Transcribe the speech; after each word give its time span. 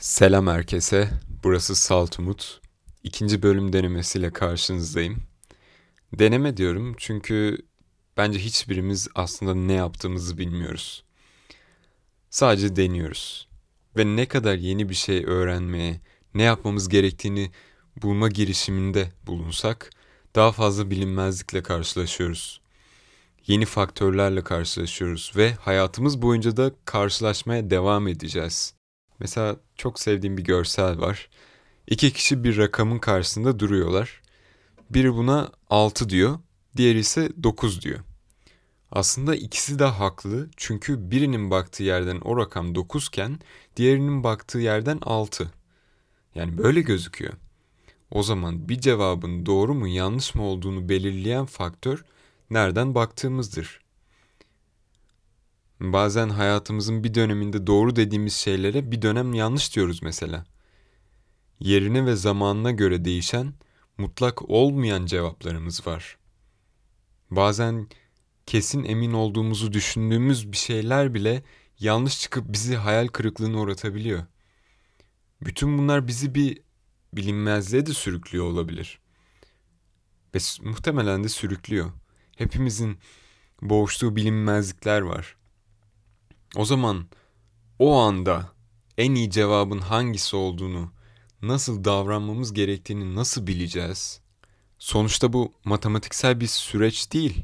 Selam 0.00 0.46
herkese. 0.46 1.10
Burası 1.44 1.76
Salt 1.76 2.18
Umut. 2.18 2.60
İkinci 3.02 3.42
bölüm 3.42 3.72
denemesiyle 3.72 4.30
karşınızdayım. 4.32 5.22
Deneme 6.18 6.56
diyorum 6.56 6.94
çünkü 6.98 7.58
bence 8.16 8.38
hiçbirimiz 8.38 9.08
aslında 9.14 9.54
ne 9.54 9.72
yaptığımızı 9.72 10.38
bilmiyoruz. 10.38 11.04
Sadece 12.30 12.76
deniyoruz. 12.76 13.48
Ve 13.96 14.16
ne 14.16 14.26
kadar 14.26 14.54
yeni 14.54 14.88
bir 14.88 14.94
şey 14.94 15.24
öğrenmeye, 15.24 16.00
ne 16.34 16.42
yapmamız 16.42 16.88
gerektiğini 16.88 17.50
bulma 18.02 18.28
girişiminde 18.28 19.12
bulunsak 19.26 19.90
daha 20.34 20.52
fazla 20.52 20.90
bilinmezlikle 20.90 21.62
karşılaşıyoruz. 21.62 22.60
Yeni 23.46 23.64
faktörlerle 23.64 24.44
karşılaşıyoruz 24.44 25.32
ve 25.36 25.52
hayatımız 25.54 26.22
boyunca 26.22 26.56
da 26.56 26.72
karşılaşmaya 26.84 27.70
devam 27.70 28.08
edeceğiz. 28.08 28.79
Mesela 29.20 29.56
çok 29.76 30.00
sevdiğim 30.00 30.36
bir 30.36 30.44
görsel 30.44 30.98
var. 30.98 31.28
İki 31.86 32.12
kişi 32.12 32.44
bir 32.44 32.56
rakamın 32.56 32.98
karşısında 32.98 33.58
duruyorlar. 33.58 34.20
Biri 34.90 35.14
buna 35.14 35.52
6 35.70 36.08
diyor, 36.08 36.38
diğeri 36.76 36.98
ise 36.98 37.28
9 37.42 37.82
diyor. 37.82 38.00
Aslında 38.92 39.34
ikisi 39.34 39.78
de 39.78 39.84
haklı 39.84 40.48
çünkü 40.56 41.10
birinin 41.10 41.50
baktığı 41.50 41.82
yerden 41.82 42.20
o 42.20 42.36
rakam 42.36 42.74
9 42.74 43.08
iken 43.08 43.38
diğerinin 43.76 44.24
baktığı 44.24 44.58
yerden 44.58 44.98
6. 45.02 45.52
Yani 46.34 46.58
böyle 46.58 46.80
gözüküyor. 46.80 47.32
O 48.10 48.22
zaman 48.22 48.68
bir 48.68 48.80
cevabın 48.80 49.46
doğru 49.46 49.74
mu 49.74 49.88
yanlış 49.88 50.34
mı 50.34 50.42
olduğunu 50.42 50.88
belirleyen 50.88 51.46
faktör 51.46 52.04
nereden 52.50 52.94
baktığımızdır. 52.94 53.80
Bazen 55.80 56.28
hayatımızın 56.28 57.04
bir 57.04 57.14
döneminde 57.14 57.66
doğru 57.66 57.96
dediğimiz 57.96 58.34
şeylere 58.34 58.90
bir 58.90 59.02
dönem 59.02 59.34
yanlış 59.34 59.76
diyoruz 59.76 60.02
mesela. 60.02 60.44
Yerine 61.60 62.06
ve 62.06 62.16
zamanına 62.16 62.70
göre 62.70 63.04
değişen, 63.04 63.54
mutlak 63.98 64.50
olmayan 64.50 65.06
cevaplarımız 65.06 65.86
var. 65.86 66.18
Bazen 67.30 67.88
kesin 68.46 68.84
emin 68.84 69.12
olduğumuzu 69.12 69.72
düşündüğümüz 69.72 70.52
bir 70.52 70.56
şeyler 70.56 71.14
bile 71.14 71.42
yanlış 71.78 72.20
çıkıp 72.20 72.52
bizi 72.52 72.76
hayal 72.76 73.06
kırıklığına 73.08 73.58
uğratabiliyor. 73.58 74.26
Bütün 75.42 75.78
bunlar 75.78 76.08
bizi 76.08 76.34
bir 76.34 76.62
bilinmezliğe 77.12 77.86
de 77.86 77.94
sürüklüyor 77.94 78.44
olabilir. 78.44 79.00
Ve 80.34 80.38
muhtemelen 80.62 81.24
de 81.24 81.28
sürüklüyor. 81.28 81.92
Hepimizin 82.36 82.98
boğuştuğu 83.62 84.16
bilinmezlikler 84.16 85.00
var. 85.00 85.39
O 86.56 86.64
zaman 86.64 87.06
o 87.78 87.98
anda 87.98 88.52
en 88.98 89.14
iyi 89.14 89.30
cevabın 89.30 89.78
hangisi 89.78 90.36
olduğunu, 90.36 90.92
nasıl 91.42 91.84
davranmamız 91.84 92.52
gerektiğini 92.52 93.14
nasıl 93.14 93.46
bileceğiz? 93.46 94.20
Sonuçta 94.78 95.32
bu 95.32 95.52
matematiksel 95.64 96.40
bir 96.40 96.46
süreç 96.46 97.12
değil. 97.12 97.42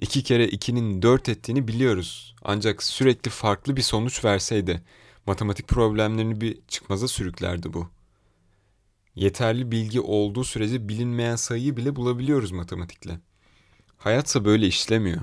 İki 0.00 0.22
kere 0.22 0.48
ikinin 0.48 1.02
dört 1.02 1.28
ettiğini 1.28 1.68
biliyoruz. 1.68 2.34
Ancak 2.42 2.82
sürekli 2.82 3.30
farklı 3.30 3.76
bir 3.76 3.82
sonuç 3.82 4.24
verseydi 4.24 4.82
matematik 5.26 5.68
problemlerini 5.68 6.40
bir 6.40 6.58
çıkmaza 6.68 7.08
sürüklerdi 7.08 7.72
bu. 7.72 7.88
Yeterli 9.14 9.72
bilgi 9.72 10.00
olduğu 10.00 10.44
sürece 10.44 10.88
bilinmeyen 10.88 11.36
sayıyı 11.36 11.76
bile 11.76 11.96
bulabiliyoruz 11.96 12.52
matematikle. 12.52 13.20
Hayatsa 13.98 14.44
böyle 14.44 14.66
işlemiyor 14.66 15.20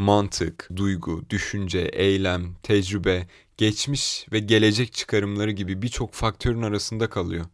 mantık, 0.00 0.68
duygu, 0.76 1.24
düşünce, 1.30 1.78
eylem, 1.78 2.54
tecrübe, 2.62 3.26
geçmiş 3.56 4.26
ve 4.32 4.38
gelecek 4.38 4.92
çıkarımları 4.92 5.50
gibi 5.50 5.82
birçok 5.82 6.14
faktörün 6.14 6.62
arasında 6.62 7.10
kalıyor. 7.10 7.46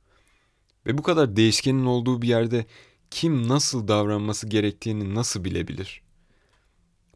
Ve 0.86 0.98
bu 0.98 1.03
kadar 1.03 1.36
değişkenin 1.36 1.86
olduğu 1.86 2.22
bir 2.22 2.28
yerde 2.28 2.66
kim 3.11 3.48
nasıl 3.48 3.88
davranması 3.88 4.47
gerektiğini 4.47 5.15
nasıl 5.15 5.44
bilebilir? 5.44 6.03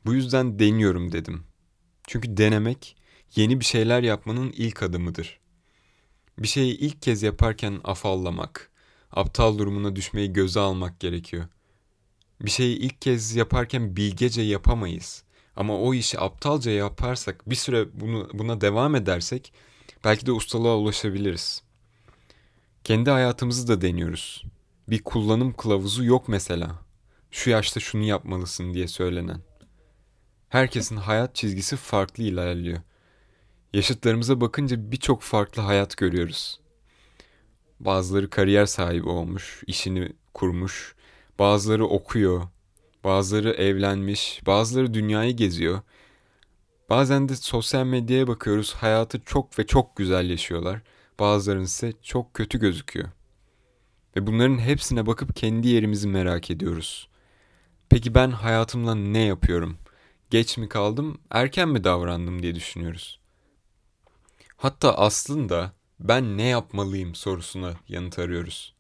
Bu 0.06 0.14
yüzden 0.14 0.58
deniyorum 0.58 1.12
dedim. 1.12 1.44
Çünkü 2.06 2.36
denemek 2.36 2.96
yeni 3.36 3.60
bir 3.60 3.64
şeyler 3.64 4.02
yapmanın 4.02 4.52
ilk 4.56 4.82
adımıdır. 4.82 5.40
Bir 6.38 6.48
şeyi 6.48 6.78
ilk 6.78 7.02
kez 7.02 7.22
yaparken 7.22 7.80
afallamak, 7.84 8.70
aptal 9.10 9.58
durumuna 9.58 9.96
düşmeyi 9.96 10.32
göze 10.32 10.60
almak 10.60 11.00
gerekiyor.'' 11.00 11.60
Bir 12.40 12.50
şeyi 12.50 12.76
ilk 12.76 13.02
kez 13.02 13.36
yaparken 13.36 13.96
bilgece 13.96 14.42
yapamayız. 14.42 15.24
Ama 15.56 15.78
o 15.78 15.94
işi 15.94 16.20
aptalca 16.20 16.70
yaparsak, 16.70 17.50
bir 17.50 17.54
süre 17.54 18.00
bunu 18.00 18.28
buna 18.32 18.60
devam 18.60 18.94
edersek 18.94 19.52
belki 20.04 20.26
de 20.26 20.32
ustalığa 20.32 20.76
ulaşabiliriz. 20.76 21.62
Kendi 22.84 23.10
hayatımızı 23.10 23.68
da 23.68 23.80
deniyoruz. 23.80 24.44
Bir 24.88 25.02
kullanım 25.02 25.52
kılavuzu 25.52 26.04
yok 26.04 26.28
mesela. 26.28 26.78
Şu 27.30 27.50
yaşta 27.50 27.80
şunu 27.80 28.02
yapmalısın 28.02 28.74
diye 28.74 28.88
söylenen. 28.88 29.40
Herkesin 30.48 30.96
hayat 30.96 31.34
çizgisi 31.34 31.76
farklı 31.76 32.22
ilerliyor. 32.22 32.80
Yaşıtlarımıza 33.72 34.40
bakınca 34.40 34.92
birçok 34.92 35.22
farklı 35.22 35.62
hayat 35.62 35.96
görüyoruz. 35.96 36.60
Bazıları 37.80 38.30
kariyer 38.30 38.66
sahibi 38.66 39.08
olmuş, 39.08 39.62
işini 39.66 40.12
kurmuş, 40.34 40.94
Bazıları 41.40 41.86
okuyor, 41.86 42.42
bazıları 43.04 43.50
evlenmiş, 43.50 44.40
bazıları 44.46 44.94
dünyayı 44.94 45.36
geziyor. 45.36 45.80
Bazen 46.90 47.28
de 47.28 47.36
sosyal 47.36 47.84
medyaya 47.84 48.28
bakıyoruz, 48.28 48.74
hayatı 48.74 49.20
çok 49.24 49.58
ve 49.58 49.66
çok 49.66 49.96
güzel 49.96 50.30
yaşıyorlar. 50.30 50.82
Bazılarının 51.20 51.64
ise 51.64 51.92
çok 52.02 52.34
kötü 52.34 52.60
gözüküyor. 52.60 53.08
Ve 54.16 54.26
bunların 54.26 54.58
hepsine 54.58 55.06
bakıp 55.06 55.36
kendi 55.36 55.68
yerimizi 55.68 56.08
merak 56.08 56.50
ediyoruz. 56.50 57.08
Peki 57.88 58.14
ben 58.14 58.30
hayatımla 58.30 58.94
ne 58.94 59.24
yapıyorum? 59.24 59.78
Geç 60.30 60.58
mi 60.58 60.68
kaldım, 60.68 61.18
erken 61.30 61.68
mi 61.68 61.84
davrandım 61.84 62.42
diye 62.42 62.54
düşünüyoruz. 62.54 63.20
Hatta 64.56 64.94
aslında 64.94 65.72
ben 66.00 66.36
ne 66.36 66.46
yapmalıyım 66.46 67.14
sorusuna 67.14 67.74
yanıt 67.88 68.18
arıyoruz. 68.18 68.74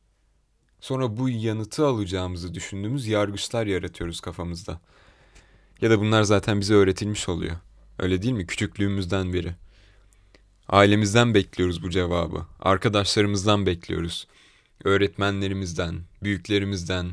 Sonra 0.80 1.16
bu 1.16 1.28
yanıtı 1.28 1.86
alacağımızı 1.86 2.54
düşündüğümüz 2.54 3.06
yargıçlar 3.06 3.66
yaratıyoruz 3.66 4.20
kafamızda. 4.20 4.80
Ya 5.80 5.90
da 5.90 6.00
bunlar 6.00 6.22
zaten 6.22 6.60
bize 6.60 6.74
öğretilmiş 6.74 7.28
oluyor. 7.28 7.56
Öyle 7.98 8.22
değil 8.22 8.34
mi? 8.34 8.46
Küçüklüğümüzden 8.46 9.32
beri. 9.32 9.54
Ailemizden 10.68 11.34
bekliyoruz 11.34 11.82
bu 11.82 11.90
cevabı. 11.90 12.46
Arkadaşlarımızdan 12.60 13.66
bekliyoruz. 13.66 14.26
Öğretmenlerimizden, 14.84 16.00
büyüklerimizden, 16.22 17.10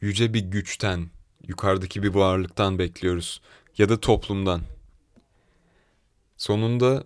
yüce 0.00 0.34
bir 0.34 0.40
güçten, 0.40 1.10
yukarıdaki 1.48 2.02
bir 2.02 2.08
varlıktan 2.08 2.78
bekliyoruz. 2.78 3.40
Ya 3.78 3.88
da 3.88 4.00
toplumdan. 4.00 4.62
Sonunda 6.36 7.04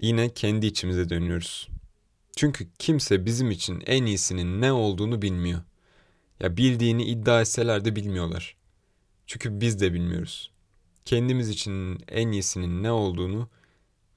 yine 0.00 0.34
kendi 0.34 0.66
içimize 0.66 1.08
dönüyoruz. 1.08 1.68
Çünkü 2.36 2.68
kimse 2.78 3.26
bizim 3.26 3.50
için 3.50 3.82
en 3.86 4.06
iyisinin 4.06 4.60
ne 4.60 4.72
olduğunu 4.72 5.22
bilmiyor. 5.22 5.62
Ya 6.40 6.56
bildiğini 6.56 7.04
iddia 7.04 7.40
etseler 7.40 7.84
de 7.84 7.96
bilmiyorlar. 7.96 8.56
Çünkü 9.26 9.60
biz 9.60 9.80
de 9.80 9.92
bilmiyoruz. 9.92 10.50
Kendimiz 11.04 11.48
için 11.48 12.04
en 12.08 12.28
iyisinin 12.32 12.82
ne 12.82 12.90
olduğunu 12.90 13.48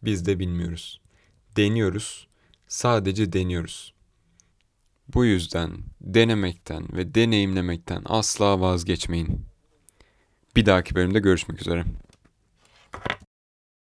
biz 0.03 0.25
de 0.25 0.39
bilmiyoruz. 0.39 1.01
Deniyoruz, 1.57 2.27
sadece 2.67 3.33
deniyoruz. 3.33 3.93
Bu 5.13 5.25
yüzden 5.25 5.71
denemekten 6.01 6.87
ve 6.93 7.15
deneyimlemekten 7.15 8.01
asla 8.05 8.59
vazgeçmeyin. 8.59 9.45
Bir 10.55 10.65
dahaki 10.65 10.95
bölümde 10.95 11.19
görüşmek 11.19 11.61
üzere. 11.61 11.85